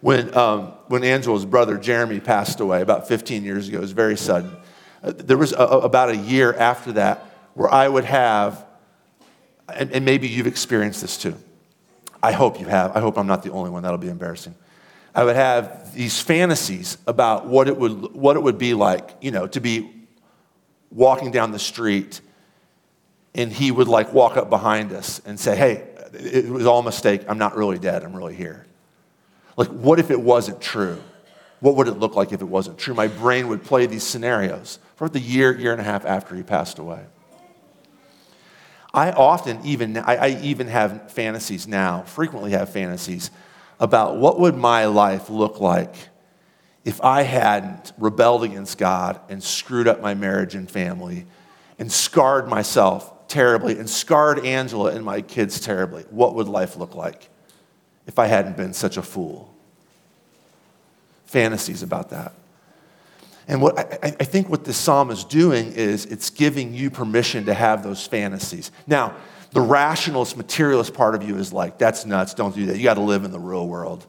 When, 0.00 0.36
um, 0.36 0.72
when 0.88 1.04
Angela's 1.04 1.44
brother 1.44 1.78
Jeremy 1.78 2.20
passed 2.20 2.60
away 2.60 2.82
about 2.82 3.08
15 3.08 3.44
years 3.44 3.68
ago, 3.68 3.78
it 3.78 3.80
was 3.80 3.92
very 3.92 4.16
sudden. 4.16 4.54
Uh, 5.02 5.12
there 5.16 5.38
was 5.38 5.52
a, 5.52 5.56
a, 5.56 5.80
about 5.80 6.10
a 6.10 6.16
year 6.16 6.52
after 6.54 6.92
that 6.92 7.24
where 7.54 7.72
I 7.72 7.88
would 7.88 8.04
have, 8.04 8.64
and, 9.72 9.90
and 9.92 10.04
maybe 10.04 10.28
you've 10.28 10.46
experienced 10.46 11.00
this 11.00 11.16
too. 11.16 11.34
I 12.22 12.32
hope 12.32 12.60
you 12.60 12.66
have. 12.66 12.96
I 12.96 13.00
hope 13.00 13.18
I'm 13.18 13.26
not 13.26 13.42
the 13.42 13.50
only 13.50 13.70
one. 13.70 13.82
That'll 13.82 13.98
be 13.98 14.08
embarrassing. 14.08 14.54
I 15.14 15.24
would 15.24 15.36
have 15.36 15.94
these 15.94 16.20
fantasies 16.20 16.98
about 17.06 17.46
what 17.46 17.68
it 17.68 17.76
would, 17.76 18.14
what 18.14 18.36
it 18.36 18.42
would 18.42 18.58
be 18.58 18.74
like, 18.74 19.16
you 19.20 19.30
know, 19.30 19.46
to 19.46 19.60
be 19.60 19.90
walking 20.90 21.30
down 21.30 21.52
the 21.52 21.58
street 21.58 22.20
and 23.34 23.52
he 23.52 23.70
would 23.70 23.88
like 23.88 24.12
walk 24.12 24.36
up 24.36 24.50
behind 24.50 24.92
us 24.92 25.20
and 25.24 25.38
say, 25.38 25.56
Hey, 25.56 25.84
it 26.12 26.48
was 26.48 26.66
all 26.66 26.80
a 26.80 26.82
mistake. 26.82 27.22
I'm 27.28 27.38
not 27.38 27.56
really 27.56 27.78
dead. 27.78 28.04
I'm 28.04 28.14
really 28.14 28.34
here. 28.34 28.66
Like, 29.56 29.68
what 29.68 29.98
if 29.98 30.10
it 30.10 30.20
wasn't 30.20 30.60
true? 30.60 31.02
What 31.60 31.76
would 31.76 31.88
it 31.88 31.98
look 31.98 32.14
like 32.14 32.32
if 32.32 32.42
it 32.42 32.46
wasn't 32.46 32.78
true? 32.78 32.94
My 32.94 33.08
brain 33.08 33.48
would 33.48 33.64
play 33.64 33.86
these 33.86 34.02
scenarios 34.02 34.78
for 34.96 35.08
the 35.08 35.20
year, 35.20 35.56
year 35.56 35.72
and 35.72 35.80
a 35.80 35.84
half 35.84 36.04
after 36.04 36.34
he 36.34 36.42
passed 36.42 36.78
away. 36.78 37.04
I 38.92 39.10
often 39.12 39.60
even, 39.64 39.98
I, 39.98 40.16
I 40.16 40.28
even 40.42 40.68
have 40.68 41.10
fantasies 41.10 41.66
now, 41.66 42.02
frequently 42.02 42.52
have 42.52 42.70
fantasies 42.70 43.30
about 43.78 44.16
what 44.16 44.40
would 44.40 44.56
my 44.56 44.86
life 44.86 45.28
look 45.28 45.60
like 45.60 45.94
if 46.84 47.02
I 47.02 47.22
hadn't 47.22 47.92
rebelled 47.98 48.44
against 48.44 48.78
God 48.78 49.20
and 49.28 49.42
screwed 49.42 49.88
up 49.88 50.00
my 50.00 50.14
marriage 50.14 50.54
and 50.54 50.70
family 50.70 51.26
and 51.78 51.90
scarred 51.90 52.48
myself 52.48 53.12
terribly 53.28 53.78
and 53.78 53.88
scarred 53.88 54.44
Angela 54.44 54.92
and 54.92 55.04
my 55.04 55.20
kids 55.20 55.60
terribly, 55.60 56.04
what 56.10 56.34
would 56.34 56.48
life 56.48 56.76
look 56.76 56.94
like 56.94 57.28
if 58.06 58.18
I 58.18 58.26
hadn't 58.26 58.56
been 58.56 58.72
such 58.72 58.96
a 58.96 59.02
fool? 59.02 59.52
Fantasies 61.26 61.82
about 61.82 62.10
that. 62.10 62.32
And 63.48 63.62
what 63.62 63.78
I, 63.78 64.08
I, 64.20 64.24
think 64.24 64.48
what 64.48 64.64
this 64.64 64.76
psalm 64.76 65.10
is 65.10 65.22
doing 65.22 65.72
is 65.72 66.04
it's 66.06 66.30
giving 66.30 66.74
you 66.74 66.90
permission 66.90 67.44
to 67.46 67.54
have 67.54 67.84
those 67.84 68.04
fantasies. 68.04 68.72
Now, 68.88 69.14
the 69.52 69.60
rationalist, 69.60 70.36
materialist 70.36 70.94
part 70.94 71.14
of 71.14 71.22
you 71.22 71.36
is 71.36 71.52
like, 71.52 71.78
that's 71.78 72.04
nuts, 72.04 72.34
don't 72.34 72.54
do 72.54 72.66
that. 72.66 72.76
You 72.76 72.82
got 72.82 72.94
to 72.94 73.02
live 73.02 73.24
in 73.24 73.30
the 73.30 73.38
real 73.38 73.66
world. 73.68 74.04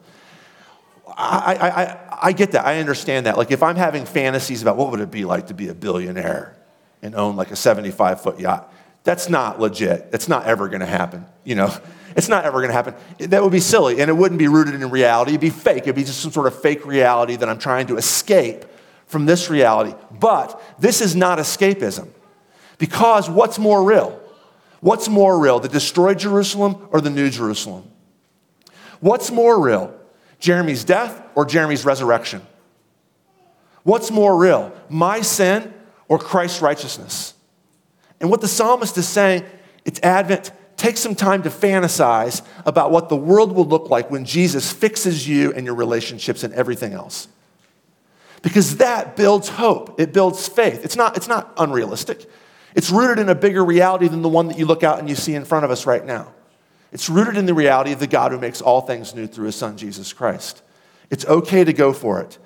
I, 1.08 1.56
I, 1.60 1.84
I, 1.84 2.20
I 2.24 2.32
get 2.32 2.52
that. 2.52 2.66
I 2.66 2.80
understand 2.80 3.28
that. 3.28 3.38
Like, 3.38 3.52
if 3.52 3.62
I'm 3.62 3.76
having 3.76 4.06
fantasies 4.06 4.64
about 4.64 4.76
what 4.76 4.90
would 4.92 5.00
it 5.00 5.12
be 5.12 5.24
like 5.24 5.48
to 5.48 5.54
be 5.54 5.68
a 5.68 5.74
billionaire 5.74 6.58
and 7.04 7.14
own 7.14 7.36
like 7.36 7.52
a 7.52 7.56
75 7.56 8.22
foot 8.22 8.40
yacht, 8.40 8.74
that's 9.08 9.30
not 9.30 9.58
legit. 9.58 10.12
That's 10.12 10.28
not 10.28 10.48
ever 10.48 10.68
going 10.68 10.82
to 10.82 10.86
happen. 10.86 11.26
You 11.46 11.56
know, 11.56 11.74
it's 12.18 12.28
not 12.28 12.44
ever 12.44 12.58
going 12.58 12.68
to 12.68 12.74
happen. 12.74 12.94
That 13.30 13.42
would 13.42 13.54
be 13.54 13.62
silly, 13.62 14.02
and 14.02 14.10
it 14.10 14.14
wouldn't 14.14 14.38
be 14.38 14.50
rooted 14.50 14.76
in 14.76 14.90
reality. 14.90 15.32
It'd 15.32 15.40
be 15.40 15.50
fake. 15.50 15.84
It'd 15.84 15.96
be 15.96 16.04
just 16.04 16.20
some 16.20 16.34
sort 16.34 16.46
of 16.46 16.62
fake 16.62 16.86
reality 16.86 17.38
that 17.38 17.48
I'm 17.48 17.58
trying 17.58 17.88
to 17.88 17.96
escape 17.96 18.66
from 19.06 19.26
this 19.26 19.50
reality. 19.50 19.96
But 20.12 20.62
this 20.78 21.00
is 21.00 21.16
not 21.16 21.40
escapism, 21.40 22.10
because 22.80 23.30
what's 23.30 23.58
more 23.58 23.82
real? 23.82 24.20
What's 24.82 25.08
more 25.08 25.40
real, 25.40 25.62
the 25.62 25.70
destroyed 25.70 26.20
Jerusalem 26.20 26.90
or 26.92 27.00
the 27.00 27.10
new 27.10 27.30
Jerusalem? 27.30 27.90
What's 29.00 29.32
more 29.32 29.58
real, 29.58 29.98
Jeremy's 30.38 30.84
death 30.84 31.24
or 31.34 31.46
Jeremy's 31.46 31.86
resurrection? 31.86 32.46
What's 33.84 34.12
more 34.12 34.38
real, 34.38 34.74
my 34.90 35.22
sin 35.22 35.74
or 36.10 36.20
Christ's 36.20 36.62
righteousness? 36.62 37.36
And 38.20 38.30
what 38.30 38.42
the 38.42 38.48
psalmist 38.48 38.98
is 38.98 39.08
saying, 39.08 39.44
it's 39.86 40.00
Advent. 40.02 40.52
take 40.76 40.98
some 40.98 41.16
time 41.16 41.44
to 41.44 41.50
fantasize 41.50 42.42
about 42.66 42.92
what 42.92 43.10
the 43.10 43.16
world 43.16 43.52
will 43.52 43.66
look 43.66 43.90
like 43.90 44.12
when 44.12 44.26
Jesus 44.26 44.72
fixes 44.72 45.28
you 45.28 45.52
and 45.54 45.66
your 45.66 45.76
relationships 45.76 46.44
and 46.44 46.54
everything 46.54 46.94
else. 46.94 47.28
Because 48.42 48.78
that 48.78 49.16
builds 49.16 49.50
hope, 49.50 50.00
it 50.00 50.14
builds 50.14 50.48
faith. 50.48 50.86
It's 50.86 50.96
not, 50.96 51.18
it's 51.18 51.28
not 51.28 51.52
unrealistic. 51.58 52.30
It's 52.76 52.92
rooted 52.92 53.18
in 53.18 53.30
a 53.30 53.36
bigger 53.36 53.66
reality 53.66 54.08
than 54.08 54.22
the 54.22 54.30
one 54.30 54.48
that 54.50 54.60
you 54.60 54.66
look 54.66 54.84
out 54.84 55.00
and 55.00 55.10
you 55.10 55.16
see 55.16 55.34
in 55.34 55.46
front 55.46 55.66
of 55.66 55.72
us 55.72 55.88
right 55.88 56.06
now. 56.06 56.32
It's 56.92 57.10
rooted 57.10 57.36
in 57.36 57.48
the 57.48 57.54
reality 57.54 57.92
of 57.92 58.00
the 58.00 58.08
God 58.08 58.32
who 58.32 58.40
makes 58.40 58.62
all 58.62 58.82
things 58.82 59.16
new 59.16 59.28
through 59.28 59.48
his 59.48 59.56
son, 59.56 59.78
Jesus 59.78 60.14
Christ. 60.14 60.62
It's 61.10 61.26
okay 61.26 61.64
to 61.64 61.74
go 61.74 61.92
for 61.92 62.22
it. 62.22 62.38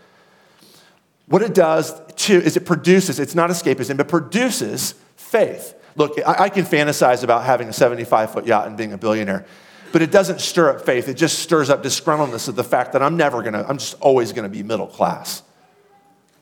What 1.27 1.41
it 1.41 1.53
does, 1.53 1.93
too, 2.15 2.37
is 2.37 2.57
it 2.57 2.65
produces, 2.65 3.19
it's 3.19 3.35
not 3.35 3.49
escapism, 3.49 3.97
but 3.97 4.07
produces 4.07 4.95
faith. 5.31 5.73
Look, 5.95 6.19
I, 6.25 6.43
I 6.43 6.49
can 6.49 6.65
fantasize 6.65 7.23
about 7.23 7.45
having 7.45 7.69
a 7.69 7.73
75 7.73 8.33
foot 8.33 8.45
yacht 8.45 8.67
and 8.67 8.75
being 8.75 8.91
a 8.91 8.97
billionaire, 8.97 9.45
but 9.93 10.01
it 10.01 10.11
doesn't 10.11 10.41
stir 10.41 10.69
up 10.69 10.85
faith. 10.85 11.07
It 11.07 11.13
just 11.15 11.39
stirs 11.39 11.69
up 11.69 11.81
disgruntledness 11.83 12.49
of 12.49 12.55
the 12.55 12.63
fact 12.63 12.93
that 12.93 13.01
I'm 13.01 13.15
never 13.15 13.41
gonna, 13.41 13.65
I'm 13.67 13.77
just 13.77 13.95
always 14.01 14.33
gonna 14.33 14.49
be 14.49 14.61
middle 14.61 14.87
class. 14.87 15.41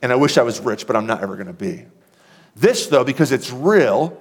And 0.01 0.11
I 0.11 0.15
wish 0.15 0.37
I 0.37 0.41
was 0.41 0.59
rich, 0.59 0.87
but 0.87 0.95
I'm 0.95 1.05
not 1.05 1.21
ever 1.21 1.35
gonna 1.35 1.53
be. 1.53 1.85
This, 2.55 2.87
though, 2.87 3.03
because 3.03 3.31
it's 3.31 3.51
real, 3.51 4.19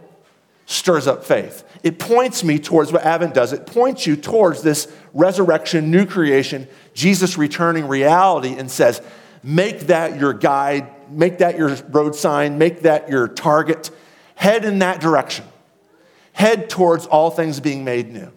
stirs 0.66 1.06
up 1.06 1.24
faith. 1.24 1.64
It 1.82 1.98
points 1.98 2.44
me 2.44 2.58
towards 2.58 2.92
what 2.92 3.02
Advent 3.02 3.32
does. 3.32 3.54
It 3.54 3.66
points 3.66 4.06
you 4.06 4.16
towards 4.16 4.60
this 4.60 4.86
resurrection, 5.14 5.90
new 5.90 6.04
creation, 6.04 6.68
Jesus 6.92 7.38
returning 7.38 7.88
reality, 7.88 8.54
and 8.54 8.70
says, 8.70 9.00
make 9.42 9.80
that 9.86 10.20
your 10.20 10.34
guide, 10.34 11.10
make 11.10 11.38
that 11.38 11.56
your 11.56 11.74
road 11.88 12.14
sign, 12.14 12.58
make 12.58 12.82
that 12.82 13.08
your 13.08 13.28
target. 13.28 13.90
Head 14.38 14.64
in 14.64 14.78
that 14.78 15.00
direction. 15.00 15.44
Head 16.32 16.70
towards 16.70 17.06
all 17.06 17.28
things 17.28 17.58
being 17.58 17.82
made 17.82 18.12
new. 18.12 18.30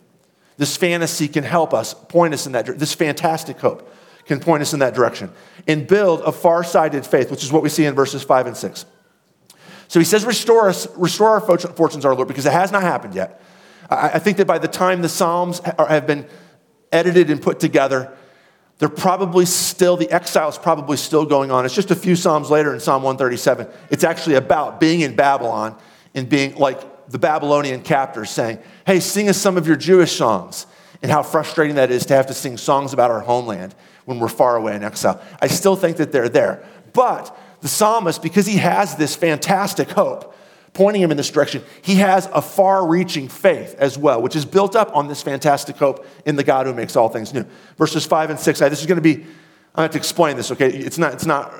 This 0.57 0.75
fantasy 0.75 1.27
can 1.27 1.43
help 1.43 1.75
us, 1.75 1.93
point 1.93 2.33
us 2.33 2.47
in 2.47 2.53
that 2.53 2.65
direction. 2.65 2.79
This 2.79 2.95
fantastic 2.95 3.59
hope 3.59 3.87
can 4.25 4.39
point 4.39 4.63
us 4.63 4.73
in 4.73 4.79
that 4.79 4.95
direction 4.95 5.31
and 5.67 5.85
build 5.85 6.21
a 6.21 6.31
far 6.31 6.63
sighted 6.63 7.05
faith, 7.05 7.29
which 7.29 7.43
is 7.43 7.51
what 7.51 7.61
we 7.61 7.69
see 7.69 7.85
in 7.85 7.93
verses 7.93 8.23
5 8.23 8.47
and 8.47 8.57
6. 8.57 8.85
So 9.89 9.99
he 9.99 10.03
says, 10.03 10.25
Restore 10.25 10.69
us, 10.69 10.87
restore 10.97 11.29
our 11.29 11.39
fortunes, 11.39 12.03
our 12.03 12.15
Lord, 12.15 12.27
because 12.27 12.47
it 12.47 12.51
has 12.51 12.71
not 12.71 12.81
happened 12.81 13.13
yet. 13.13 13.39
I 13.87 14.17
think 14.17 14.37
that 14.37 14.47
by 14.47 14.57
the 14.57 14.67
time 14.67 15.03
the 15.03 15.09
Psalms 15.09 15.61
have 15.77 16.07
been 16.07 16.25
edited 16.91 17.29
and 17.29 17.39
put 17.39 17.59
together, 17.59 18.11
they're 18.79 18.89
probably 18.89 19.45
still, 19.45 19.97
the 19.97 20.09
exile 20.09 20.49
is 20.49 20.57
probably 20.57 20.97
still 20.97 21.27
going 21.27 21.51
on. 21.51 21.63
It's 21.63 21.75
just 21.75 21.91
a 21.91 21.95
few 21.95 22.15
Psalms 22.15 22.49
later 22.49 22.73
in 22.73 22.79
Psalm 22.79 23.03
137. 23.03 23.67
It's 23.91 24.03
actually 24.03 24.33
about 24.33 24.79
being 24.79 25.01
in 25.01 25.15
Babylon 25.15 25.77
and 26.13 26.27
being 26.27 26.55
like 26.55 27.09
the 27.09 27.19
Babylonian 27.19 27.81
captors 27.81 28.29
saying, 28.29 28.59
Hey, 28.85 28.99
sing 28.99 29.29
us 29.29 29.37
some 29.37 29.57
of 29.57 29.67
your 29.67 29.75
Jewish 29.75 30.13
songs, 30.13 30.65
and 31.01 31.11
how 31.11 31.23
frustrating 31.23 31.75
that 31.75 31.91
is 31.91 32.05
to 32.07 32.15
have 32.15 32.27
to 32.27 32.33
sing 32.33 32.57
songs 32.57 32.93
about 32.93 33.11
our 33.11 33.21
homeland 33.21 33.75
when 34.05 34.19
we're 34.19 34.27
far 34.27 34.55
away 34.55 34.75
in 34.75 34.83
exile. 34.83 35.21
I 35.41 35.47
still 35.47 35.75
think 35.75 35.97
that 35.97 36.11
they're 36.11 36.29
there. 36.29 36.63
But 36.93 37.35
the 37.61 37.67
psalmist, 37.67 38.21
because 38.21 38.45
he 38.45 38.57
has 38.57 38.95
this 38.95 39.15
fantastic 39.15 39.89
hope 39.91 40.35
pointing 40.73 41.01
him 41.01 41.11
in 41.11 41.17
this 41.17 41.29
direction, 41.29 41.63
he 41.81 41.95
has 41.95 42.27
a 42.33 42.41
far 42.41 42.87
reaching 42.87 43.27
faith 43.27 43.75
as 43.77 43.97
well, 43.97 44.21
which 44.21 44.35
is 44.35 44.45
built 44.45 44.75
up 44.75 44.95
on 44.95 45.07
this 45.07 45.21
fantastic 45.21 45.75
hope 45.75 46.05
in 46.25 46.35
the 46.35 46.43
God 46.43 46.65
who 46.65 46.73
makes 46.73 46.95
all 46.95 47.09
things 47.09 47.33
new. 47.33 47.45
Verses 47.77 48.05
5 48.05 48.31
and 48.31 48.39
6, 48.39 48.61
I. 48.61 48.69
this 48.69 48.79
is 48.79 48.85
going 48.85 48.95
to 48.95 49.01
be, 49.01 49.25
I'm 49.75 49.83
have 49.83 49.91
to 49.91 49.97
explain 49.97 50.37
this, 50.37 50.51
okay? 50.51 50.69
It's 50.69 50.97
not, 50.97 51.13
it's 51.13 51.25
not, 51.25 51.53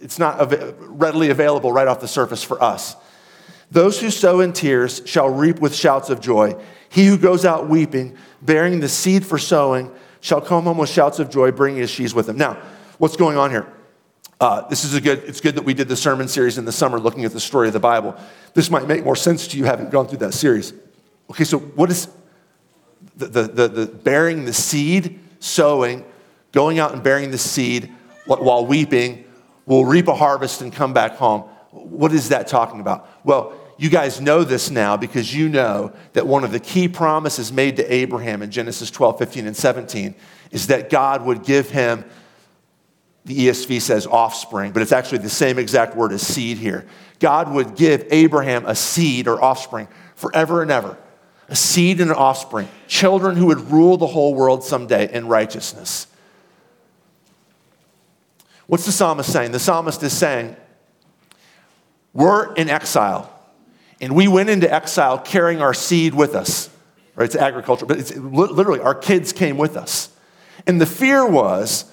it's 0.00 0.18
not 0.18 0.52
readily 0.78 1.30
available 1.30 1.72
right 1.72 1.86
off 1.86 2.00
the 2.00 2.08
surface 2.08 2.42
for 2.42 2.62
us. 2.62 2.96
Those 3.70 4.00
who 4.00 4.10
sow 4.10 4.40
in 4.40 4.52
tears 4.52 5.02
shall 5.04 5.28
reap 5.28 5.60
with 5.60 5.74
shouts 5.74 6.10
of 6.10 6.20
joy. 6.20 6.60
He 6.88 7.06
who 7.06 7.16
goes 7.16 7.44
out 7.44 7.68
weeping, 7.68 8.16
bearing 8.42 8.80
the 8.80 8.88
seed 8.88 9.24
for 9.24 9.38
sowing, 9.38 9.92
shall 10.20 10.40
come 10.40 10.64
home 10.64 10.78
with 10.78 10.90
shouts 10.90 11.18
of 11.18 11.30
joy, 11.30 11.52
bringing 11.52 11.80
his 11.80 11.90
sheaves 11.90 12.14
with 12.14 12.28
him. 12.28 12.36
Now, 12.36 12.60
what's 12.98 13.16
going 13.16 13.36
on 13.36 13.50
here? 13.50 13.66
Uh, 14.40 14.66
this 14.68 14.84
is 14.84 14.94
a 14.94 15.00
good, 15.00 15.18
it's 15.24 15.40
good 15.40 15.54
that 15.54 15.64
we 15.64 15.74
did 15.74 15.86
the 15.86 15.96
sermon 15.96 16.26
series 16.26 16.58
in 16.58 16.64
the 16.64 16.72
summer 16.72 16.98
looking 16.98 17.24
at 17.24 17.32
the 17.32 17.40
story 17.40 17.68
of 17.68 17.74
the 17.74 17.80
Bible. 17.80 18.16
This 18.54 18.70
might 18.70 18.88
make 18.88 19.04
more 19.04 19.16
sense 19.16 19.46
to 19.48 19.58
you 19.58 19.64
having 19.64 19.90
gone 19.90 20.08
through 20.08 20.18
that 20.18 20.32
series. 20.32 20.72
Okay, 21.30 21.44
so 21.44 21.58
what 21.58 21.90
is 21.90 22.08
the, 23.16 23.26
the, 23.26 23.42
the, 23.42 23.68
the 23.68 23.86
bearing 23.86 24.46
the 24.46 24.52
seed, 24.52 25.20
sowing, 25.38 26.04
going 26.52 26.78
out 26.78 26.92
and 26.92 27.02
bearing 27.02 27.30
the 27.30 27.38
seed 27.38 27.92
while 28.24 28.66
weeping, 28.66 29.24
will 29.66 29.84
reap 29.84 30.08
a 30.08 30.14
harvest 30.14 30.62
and 30.62 30.72
come 30.72 30.92
back 30.92 31.12
home. 31.12 31.44
What 31.70 32.12
is 32.12 32.30
that 32.30 32.48
talking 32.48 32.80
about? 32.80 33.08
Well, 33.24 33.54
you 33.78 33.88
guys 33.88 34.20
know 34.20 34.44
this 34.44 34.70
now 34.70 34.96
because 34.96 35.34
you 35.34 35.48
know 35.48 35.92
that 36.12 36.26
one 36.26 36.44
of 36.44 36.52
the 36.52 36.60
key 36.60 36.88
promises 36.88 37.52
made 37.52 37.76
to 37.76 37.92
Abraham 37.92 38.42
in 38.42 38.50
Genesis 38.50 38.90
12, 38.90 39.18
15, 39.18 39.46
and 39.46 39.56
17 39.56 40.14
is 40.50 40.66
that 40.66 40.90
God 40.90 41.24
would 41.24 41.44
give 41.44 41.70
him 41.70 42.04
the 43.24 43.48
ESV 43.48 43.80
says 43.80 44.06
offspring, 44.06 44.72
but 44.72 44.82
it's 44.82 44.92
actually 44.92 45.18
the 45.18 45.30
same 45.30 45.58
exact 45.58 45.94
word 45.96 46.12
as 46.12 46.26
seed 46.26 46.58
here. 46.58 46.86
God 47.18 47.52
would 47.52 47.76
give 47.76 48.06
Abraham 48.10 48.64
a 48.66 48.74
seed 48.74 49.28
or 49.28 49.42
offspring 49.42 49.88
forever 50.14 50.62
and 50.62 50.70
ever. 50.70 50.96
A 51.48 51.56
seed 51.56 52.00
and 52.00 52.10
an 52.10 52.16
offspring, 52.16 52.68
children 52.86 53.36
who 53.36 53.46
would 53.46 53.70
rule 53.70 53.96
the 53.96 54.06
whole 54.06 54.34
world 54.34 54.62
someday 54.62 55.12
in 55.12 55.26
righteousness. 55.26 56.06
What's 58.66 58.86
the 58.86 58.92
psalmist 58.92 59.32
saying? 59.32 59.52
The 59.52 59.58
psalmist 59.58 60.02
is 60.02 60.16
saying, 60.16 60.56
We're 62.12 62.54
in 62.54 62.68
exile, 62.68 63.32
and 64.00 64.14
we 64.14 64.28
went 64.28 64.50
into 64.50 64.72
exile 64.72 65.18
carrying 65.18 65.60
our 65.60 65.74
seed 65.74 66.14
with 66.14 66.34
us. 66.34 66.68
Right? 67.14 67.26
It's 67.26 67.36
agriculture, 67.36 67.86
but 67.86 67.98
it's 67.98 68.16
literally 68.16 68.80
our 68.80 68.94
kids 68.94 69.32
came 69.32 69.58
with 69.58 69.76
us. 69.76 70.10
And 70.66 70.80
the 70.80 70.86
fear 70.86 71.26
was 71.26 71.84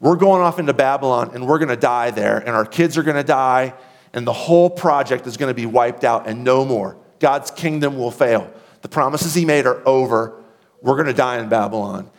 we're 0.00 0.16
going 0.16 0.42
off 0.42 0.58
into 0.58 0.72
Babylon 0.72 1.30
and 1.34 1.46
we're 1.46 1.58
going 1.58 1.68
to 1.68 1.76
die 1.76 2.10
there, 2.10 2.38
and 2.38 2.50
our 2.50 2.64
kids 2.64 2.98
are 2.98 3.02
going 3.02 3.16
to 3.16 3.22
die, 3.22 3.74
and 4.12 4.26
the 4.26 4.32
whole 4.32 4.68
project 4.68 5.26
is 5.26 5.36
going 5.36 5.50
to 5.50 5.54
be 5.54 5.66
wiped 5.66 6.04
out 6.04 6.26
and 6.26 6.42
no 6.42 6.64
more. 6.64 6.96
God's 7.20 7.50
kingdom 7.50 7.96
will 7.96 8.10
fail. 8.10 8.52
The 8.82 8.88
promises 8.88 9.32
he 9.32 9.44
made 9.44 9.64
are 9.66 9.86
over. 9.86 10.42
We're 10.80 10.96
going 10.96 11.06
to 11.06 11.12
die 11.12 11.38
in 11.38 11.48
Babylon. 11.48 12.10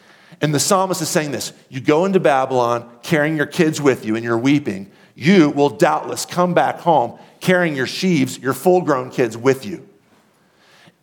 And 0.42 0.54
the 0.54 0.60
psalmist 0.60 1.02
is 1.02 1.10
saying 1.10 1.32
this 1.32 1.54
You 1.70 1.82
go 1.82 2.06
into 2.06 2.20
Babylon 2.20 2.90
carrying 3.04 3.36
your 3.36 3.46
kids 3.46 3.82
with 3.82 4.06
you 4.06 4.16
and 4.16 4.24
you're 4.24 4.38
weeping. 4.38 4.92
You 5.16 5.50
will 5.50 5.70
doubtless 5.70 6.26
come 6.26 6.54
back 6.54 6.80
home 6.80 7.20
carrying 7.44 7.76
your 7.76 7.88
sheaves, 7.88 8.40
your 8.40 8.54
full 8.54 8.82
grown 8.82 9.12
kids 9.12 9.38
with 9.38 9.66
you 9.66 9.88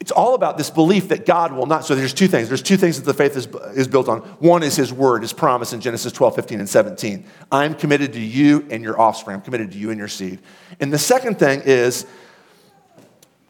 it's 0.00 0.10
all 0.10 0.34
about 0.34 0.56
this 0.56 0.70
belief 0.70 1.08
that 1.08 1.26
God 1.26 1.52
will 1.52 1.66
not. 1.66 1.84
So 1.84 1.94
there's 1.94 2.14
two 2.14 2.26
things. 2.26 2.48
There's 2.48 2.62
two 2.62 2.78
things 2.78 2.98
that 2.98 3.04
the 3.04 3.12
faith 3.12 3.36
is, 3.36 3.46
is 3.76 3.86
built 3.86 4.08
on. 4.08 4.20
One 4.38 4.62
is 4.62 4.74
his 4.74 4.92
word, 4.92 5.20
his 5.20 5.34
promise 5.34 5.74
in 5.74 5.82
Genesis 5.82 6.10
12, 6.12 6.34
15, 6.36 6.60
and 6.60 6.68
17. 6.68 7.26
I'm 7.52 7.74
committed 7.74 8.14
to 8.14 8.20
you 8.20 8.66
and 8.70 8.82
your 8.82 8.98
offspring. 8.98 9.36
I'm 9.36 9.42
committed 9.42 9.72
to 9.72 9.78
you 9.78 9.90
and 9.90 9.98
your 9.98 10.08
seed. 10.08 10.40
And 10.80 10.90
the 10.90 10.98
second 10.98 11.38
thing 11.38 11.60
is 11.66 12.06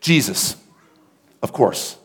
Jesus, 0.01 0.57
of 1.41 1.53
course. 1.53 1.97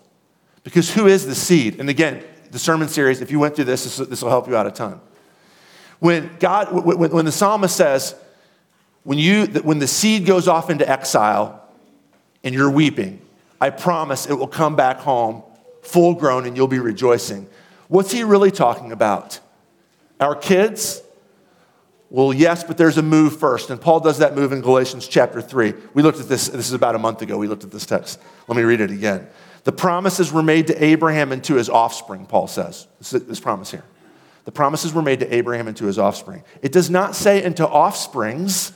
Because 0.63 0.94
who 0.94 1.08
is 1.08 1.25
the 1.25 1.36
seed? 1.36 1.80
And 1.80 1.89
again, 1.89 2.24
the 2.51 2.60
sermon 2.60 2.88
series, 2.88 3.22
if 3.22 3.32
you 3.32 3.39
went 3.39 3.56
through 3.56 3.65
this, 3.65 3.98
this, 3.98 4.22
will 4.22 4.30
help 4.30 4.48
you 4.48 4.56
out 4.56 4.68
a 4.68 4.72
ton. 4.72 5.01
When 5.98 6.30
God, 6.39 6.72
when, 6.72 7.10
when 7.10 7.25
the 7.25 7.32
psalmist 7.32 7.75
says, 7.75 8.15
when, 9.06 9.20
you, 9.20 9.46
when 9.46 9.80
the 9.80 9.88
seed 9.88 10.26
goes 10.26 10.48
off 10.48 10.70
into 10.70 10.88
exile 10.90 11.64
and 12.44 12.54
you're 12.54 12.70
weeping, 12.70 13.22
I 13.62 13.70
promise 13.70 14.26
it 14.28 14.34
will 14.34 14.48
come 14.48 14.76
back 14.76 14.98
home 14.98 15.44
full 15.84 16.16
grown 16.16 16.46
and 16.46 16.58
you'll 16.58 16.68
be 16.68 16.80
rejoicing. 16.80 17.48
What's 17.88 18.12
he 18.12 18.24
really 18.24 18.52
talking 18.52 18.92
about? 18.92 19.40
Our 20.20 20.36
kids? 20.36 21.04
Well, 22.10 22.34
yes, 22.34 22.64
but 22.64 22.78
there's 22.78 22.98
a 22.98 23.04
move 23.04 23.38
first. 23.38 23.70
And 23.70 23.80
Paul 23.80 24.00
does 24.00 24.18
that 24.18 24.36
move 24.36 24.52
in 24.52 24.62
Galatians 24.62 25.08
chapter 25.08 25.40
3. 25.40 25.74
We 25.94 26.02
looked 26.02 26.20
at 26.20 26.28
this, 26.28 26.48
this 26.48 26.68
is 26.68 26.74
about 26.74 26.96
a 26.96 27.00
month 27.00 27.22
ago. 27.22 27.38
We 27.38 27.48
looked 27.48 27.64
at 27.64 27.72
this 27.72 27.86
text. 27.86 28.20
Let 28.48 28.58
me 28.58 28.64
read 28.64 28.82
it 28.82 28.90
again. 28.90 29.28
The 29.66 29.72
promises 29.72 30.32
were 30.32 30.44
made 30.44 30.68
to 30.68 30.84
Abraham 30.84 31.32
and 31.32 31.44
to 31.44 31.56
his 31.56 31.70
offspring, 31.70 32.26
Paul 32.26 32.48
says. 32.48 32.88
This, 33.00 33.12
this 33.12 33.40
promise 33.40 33.70
here. 33.70 33.84
The 34.46 34.52
promises 34.52 34.94
were 34.94 35.02
made 35.02 35.20
to 35.20 35.36
Abraham 35.36 35.68
and 35.68 35.78
to 35.78 35.86
his 35.86 36.00
offspring. 36.00 36.44
It 36.62 36.72
does 36.72 36.90
not 36.90 37.16
say 37.16 37.44
into 37.44 37.68
offsprings, 37.68 38.74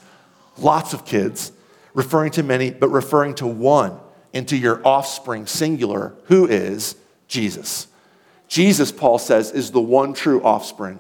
lots 0.62 0.94
of 0.94 1.06
kids, 1.06 1.52
referring 1.94 2.32
to 2.32 2.44
many, 2.44 2.72
but 2.72 2.90
referring 2.90 3.36
to 3.36 3.48
one 3.48 4.00
into 4.34 4.56
your 4.56 4.86
offspring, 4.86 5.46
singular, 5.46 6.14
who 6.26 6.48
is 6.48 6.96
Jesus. 7.28 7.88
Jesus, 8.48 8.92
Paul 8.92 9.20
says, 9.20 9.52
is 9.52 9.72
the 9.72 9.82
one 9.82 10.14
true 10.14 10.42
offspring. 10.44 11.00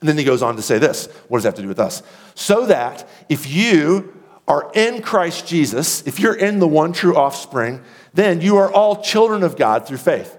And 0.00 0.08
then 0.08 0.18
he 0.18 0.24
goes 0.24 0.42
on 0.42 0.56
to 0.56 0.62
say 0.62 0.78
this 0.78 1.06
what 1.28 1.38
does 1.38 1.44
that 1.44 1.50
have 1.50 1.54
to 1.56 1.62
do 1.62 1.68
with 1.68 1.80
us? 1.80 2.02
So 2.34 2.66
that 2.66 3.08
if 3.28 3.50
you 3.50 4.20
are 4.46 4.70
in 4.74 5.00
Christ 5.00 5.46
Jesus, 5.46 6.06
if 6.06 6.20
you're 6.20 6.34
in 6.34 6.58
the 6.58 6.68
one 6.68 6.92
true 6.92 7.16
offspring, 7.16 7.82
then 8.12 8.40
you 8.40 8.56
are 8.56 8.70
all 8.70 9.02
children 9.02 9.42
of 9.42 9.56
God 9.56 9.86
through 9.86 9.98
faith. 9.98 10.36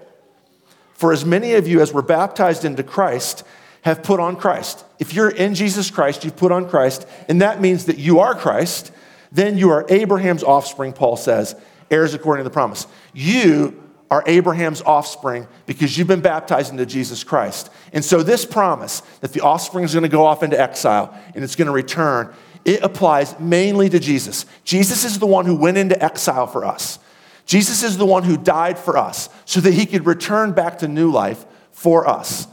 For 0.92 1.12
as 1.12 1.24
many 1.24 1.54
of 1.54 1.66
you 1.66 1.80
as 1.80 1.92
were 1.92 2.02
baptized 2.02 2.64
into 2.64 2.82
Christ 2.82 3.42
have 3.86 4.02
put 4.02 4.18
on 4.18 4.34
Christ. 4.34 4.84
If 4.98 5.14
you're 5.14 5.30
in 5.30 5.54
Jesus 5.54 5.92
Christ, 5.92 6.24
you've 6.24 6.34
put 6.34 6.50
on 6.50 6.68
Christ, 6.68 7.06
and 7.28 7.40
that 7.40 7.60
means 7.60 7.84
that 7.84 7.98
you 7.98 8.18
are 8.18 8.34
Christ, 8.34 8.90
then 9.30 9.56
you 9.56 9.70
are 9.70 9.86
Abraham's 9.88 10.42
offspring, 10.42 10.92
Paul 10.92 11.16
says, 11.16 11.54
heirs 11.88 12.12
according 12.12 12.42
to 12.42 12.50
the 12.50 12.52
promise. 12.52 12.88
You 13.14 13.80
are 14.10 14.24
Abraham's 14.26 14.82
offspring 14.82 15.46
because 15.66 15.96
you've 15.96 16.08
been 16.08 16.20
baptized 16.20 16.72
into 16.72 16.84
Jesus 16.84 17.22
Christ. 17.22 17.70
And 17.92 18.04
so, 18.04 18.24
this 18.24 18.44
promise 18.44 19.02
that 19.20 19.32
the 19.32 19.42
offspring 19.42 19.84
is 19.84 19.92
going 19.92 20.02
to 20.02 20.08
go 20.08 20.26
off 20.26 20.42
into 20.42 20.60
exile 20.60 21.16
and 21.36 21.44
it's 21.44 21.54
going 21.54 21.66
to 21.66 21.72
return, 21.72 22.34
it 22.64 22.82
applies 22.82 23.38
mainly 23.38 23.88
to 23.88 24.00
Jesus. 24.00 24.46
Jesus 24.64 25.04
is 25.04 25.20
the 25.20 25.26
one 25.26 25.46
who 25.46 25.54
went 25.54 25.78
into 25.78 26.02
exile 26.04 26.48
for 26.48 26.64
us. 26.64 26.98
Jesus 27.44 27.84
is 27.84 27.98
the 27.98 28.06
one 28.06 28.24
who 28.24 28.36
died 28.36 28.80
for 28.80 28.96
us 28.96 29.28
so 29.44 29.60
that 29.60 29.74
he 29.74 29.86
could 29.86 30.06
return 30.06 30.50
back 30.50 30.78
to 30.78 30.88
new 30.88 31.12
life 31.12 31.46
for 31.70 32.08
us. 32.08 32.48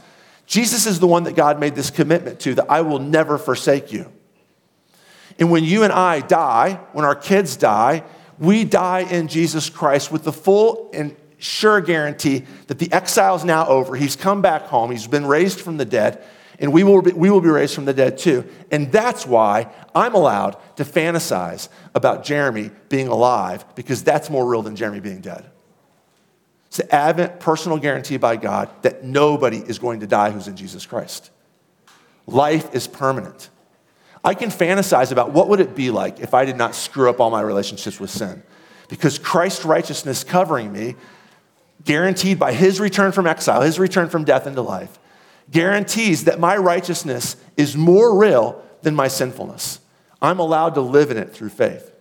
Jesus 0.46 0.86
is 0.86 1.00
the 1.00 1.06
one 1.06 1.24
that 1.24 1.34
God 1.34 1.58
made 1.58 1.74
this 1.74 1.90
commitment 1.90 2.40
to 2.40 2.54
that 2.54 2.70
I 2.70 2.82
will 2.82 2.98
never 2.98 3.38
forsake 3.38 3.92
you. 3.92 4.12
And 5.38 5.50
when 5.50 5.64
you 5.64 5.82
and 5.82 5.92
I 5.92 6.20
die, 6.20 6.80
when 6.92 7.04
our 7.04 7.14
kids 7.14 7.56
die, 7.56 8.04
we 8.38 8.64
die 8.64 9.00
in 9.00 9.28
Jesus 9.28 9.70
Christ 9.70 10.12
with 10.12 10.24
the 10.24 10.32
full 10.32 10.90
and 10.92 11.16
sure 11.38 11.80
guarantee 11.80 12.44
that 12.66 12.78
the 12.78 12.92
exile 12.92 13.36
is 13.36 13.44
now 13.44 13.66
over. 13.66 13.96
He's 13.96 14.16
come 14.16 14.42
back 14.42 14.62
home, 14.62 14.90
he's 14.90 15.06
been 15.06 15.26
raised 15.26 15.60
from 15.60 15.76
the 15.76 15.84
dead, 15.84 16.24
and 16.58 16.72
we 16.72 16.84
will 16.84 17.02
be, 17.02 17.12
we 17.12 17.30
will 17.30 17.40
be 17.40 17.48
raised 17.48 17.74
from 17.74 17.84
the 17.84 17.92
dead 17.92 18.18
too. 18.18 18.48
And 18.70 18.92
that's 18.92 19.26
why 19.26 19.72
I'm 19.94 20.14
allowed 20.14 20.56
to 20.76 20.84
fantasize 20.84 21.68
about 21.94 22.24
Jeremy 22.24 22.70
being 22.88 23.08
alive, 23.08 23.64
because 23.74 24.02
that's 24.02 24.30
more 24.30 24.46
real 24.46 24.62
than 24.62 24.76
Jeremy 24.76 25.00
being 25.00 25.20
dead. 25.20 25.50
It's 26.74 26.88
the 26.88 26.92
Advent 26.92 27.38
personal 27.38 27.78
guarantee 27.78 28.16
by 28.16 28.34
God 28.34 28.68
that 28.82 29.04
nobody 29.04 29.58
is 29.58 29.78
going 29.78 30.00
to 30.00 30.08
die 30.08 30.32
who's 30.32 30.48
in 30.48 30.56
Jesus 30.56 30.84
Christ. 30.84 31.30
Life 32.26 32.74
is 32.74 32.88
permanent. 32.88 33.48
I 34.24 34.34
can 34.34 34.50
fantasize 34.50 35.12
about 35.12 35.30
what 35.30 35.48
would 35.48 35.60
it 35.60 35.76
be 35.76 35.92
like 35.92 36.18
if 36.18 36.34
I 36.34 36.44
did 36.44 36.56
not 36.56 36.74
screw 36.74 37.08
up 37.08 37.20
all 37.20 37.30
my 37.30 37.42
relationships 37.42 38.00
with 38.00 38.10
sin. 38.10 38.42
Because 38.88 39.20
Christ's 39.20 39.64
righteousness 39.64 40.24
covering 40.24 40.72
me, 40.72 40.96
guaranteed 41.84 42.40
by 42.40 42.52
his 42.52 42.80
return 42.80 43.12
from 43.12 43.28
exile, 43.28 43.60
his 43.60 43.78
return 43.78 44.08
from 44.08 44.24
death 44.24 44.44
into 44.44 44.60
life, 44.60 44.98
guarantees 45.52 46.24
that 46.24 46.40
my 46.40 46.56
righteousness 46.56 47.36
is 47.56 47.76
more 47.76 48.18
real 48.18 48.60
than 48.82 48.96
my 48.96 49.06
sinfulness. 49.06 49.78
I'm 50.20 50.40
allowed 50.40 50.74
to 50.74 50.80
live 50.80 51.12
in 51.12 51.18
it 51.18 51.32
through 51.32 51.50
faith. 51.50 51.93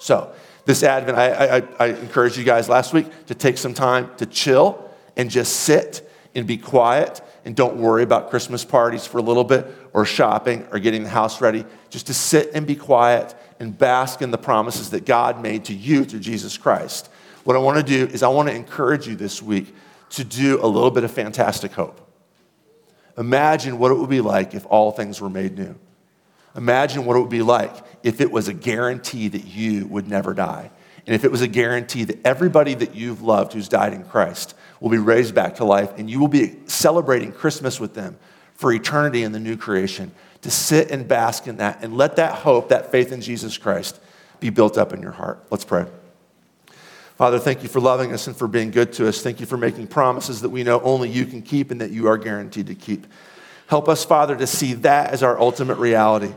So, 0.00 0.32
this 0.64 0.82
Advent, 0.82 1.16
I, 1.16 1.58
I, 1.58 1.62
I 1.78 1.86
encouraged 1.88 2.36
you 2.36 2.44
guys 2.44 2.68
last 2.68 2.92
week 2.92 3.26
to 3.26 3.34
take 3.34 3.58
some 3.58 3.74
time 3.74 4.10
to 4.16 4.26
chill 4.26 4.90
and 5.16 5.30
just 5.30 5.60
sit 5.60 6.08
and 6.34 6.46
be 6.46 6.56
quiet 6.56 7.20
and 7.44 7.56
don't 7.56 7.76
worry 7.76 8.02
about 8.02 8.30
Christmas 8.30 8.64
parties 8.64 9.06
for 9.06 9.18
a 9.18 9.22
little 9.22 9.44
bit 9.44 9.66
or 9.92 10.04
shopping 10.04 10.66
or 10.72 10.78
getting 10.78 11.02
the 11.02 11.08
house 11.08 11.40
ready. 11.40 11.64
Just 11.90 12.06
to 12.06 12.14
sit 12.14 12.50
and 12.54 12.66
be 12.66 12.76
quiet 12.76 13.34
and 13.58 13.76
bask 13.76 14.22
in 14.22 14.30
the 14.30 14.38
promises 14.38 14.90
that 14.90 15.04
God 15.04 15.42
made 15.42 15.66
to 15.66 15.74
you 15.74 16.04
through 16.04 16.20
Jesus 16.20 16.56
Christ. 16.56 17.10
What 17.44 17.56
I 17.56 17.58
want 17.58 17.78
to 17.78 17.82
do 17.82 18.12
is 18.12 18.22
I 18.22 18.28
want 18.28 18.48
to 18.48 18.54
encourage 18.54 19.06
you 19.06 19.16
this 19.16 19.42
week 19.42 19.74
to 20.10 20.24
do 20.24 20.60
a 20.62 20.66
little 20.66 20.90
bit 20.90 21.04
of 21.04 21.10
fantastic 21.10 21.72
hope. 21.72 22.00
Imagine 23.18 23.78
what 23.78 23.90
it 23.90 23.96
would 23.96 24.10
be 24.10 24.20
like 24.20 24.54
if 24.54 24.64
all 24.66 24.92
things 24.92 25.20
were 25.20 25.30
made 25.30 25.58
new. 25.58 25.74
Imagine 26.56 27.04
what 27.04 27.16
it 27.16 27.20
would 27.20 27.30
be 27.30 27.42
like 27.42 27.72
if 28.02 28.20
it 28.20 28.30
was 28.30 28.48
a 28.48 28.52
guarantee 28.52 29.28
that 29.28 29.44
you 29.44 29.86
would 29.86 30.08
never 30.08 30.34
die. 30.34 30.70
And 31.06 31.14
if 31.14 31.24
it 31.24 31.30
was 31.30 31.40
a 31.40 31.48
guarantee 31.48 32.04
that 32.04 32.24
everybody 32.24 32.74
that 32.74 32.94
you've 32.94 33.22
loved 33.22 33.52
who's 33.52 33.68
died 33.68 33.92
in 33.92 34.04
Christ 34.04 34.54
will 34.80 34.90
be 34.90 34.98
raised 34.98 35.34
back 35.34 35.56
to 35.56 35.64
life 35.64 35.92
and 35.96 36.10
you 36.10 36.20
will 36.20 36.28
be 36.28 36.56
celebrating 36.66 37.32
Christmas 37.32 37.80
with 37.80 37.94
them 37.94 38.18
for 38.54 38.72
eternity 38.72 39.22
in 39.22 39.32
the 39.32 39.40
new 39.40 39.56
creation, 39.56 40.12
to 40.42 40.50
sit 40.50 40.90
and 40.90 41.08
bask 41.08 41.46
in 41.46 41.56
that 41.56 41.82
and 41.82 41.96
let 41.96 42.16
that 42.16 42.34
hope, 42.34 42.68
that 42.68 42.90
faith 42.90 43.10
in 43.10 43.22
Jesus 43.22 43.56
Christ, 43.56 43.98
be 44.38 44.50
built 44.50 44.76
up 44.76 44.92
in 44.92 45.00
your 45.00 45.12
heart. 45.12 45.42
Let's 45.50 45.64
pray. 45.64 45.86
Father, 47.16 47.38
thank 47.38 47.62
you 47.62 47.68
for 47.68 47.80
loving 47.80 48.12
us 48.12 48.26
and 48.26 48.36
for 48.36 48.48
being 48.48 48.70
good 48.70 48.92
to 48.94 49.08
us. 49.08 49.22
Thank 49.22 49.40
you 49.40 49.46
for 49.46 49.56
making 49.56 49.86
promises 49.86 50.40
that 50.42 50.48
we 50.48 50.62
know 50.62 50.80
only 50.80 51.08
you 51.08 51.26
can 51.26 51.42
keep 51.42 51.70
and 51.70 51.80
that 51.80 51.90
you 51.90 52.06
are 52.06 52.16
guaranteed 52.16 52.66
to 52.68 52.74
keep. 52.74 53.06
Help 53.70 53.88
us, 53.88 54.04
Father, 54.04 54.34
to 54.34 54.48
see 54.48 54.74
that 54.74 55.12
as 55.12 55.22
our 55.22 55.38
ultimate 55.38 55.78
reality, 55.78 56.34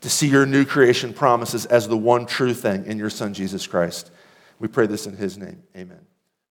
to 0.00 0.08
see 0.08 0.26
your 0.26 0.46
new 0.46 0.64
creation 0.64 1.12
promises 1.12 1.66
as 1.66 1.86
the 1.86 1.98
one 1.98 2.24
true 2.24 2.54
thing 2.54 2.86
in 2.86 2.96
your 2.96 3.10
Son, 3.10 3.34
Jesus 3.34 3.66
Christ. 3.66 4.10
We 4.58 4.66
pray 4.66 4.86
this 4.86 5.06
in 5.06 5.18
his 5.18 5.36
name. 5.36 5.62
Amen. 5.76 6.06